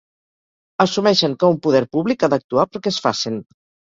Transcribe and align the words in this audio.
Assumeixen 0.85 1.35
que 1.43 1.49
un 1.55 1.59
poder 1.65 1.81
públic 1.97 2.25
ha 2.25 2.31
d'actuar 2.35 2.65
perquè 2.77 2.93
es 2.95 2.99
facen. 3.05 3.39